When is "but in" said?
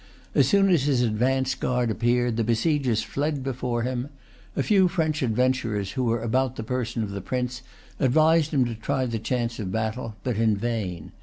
10.23-10.57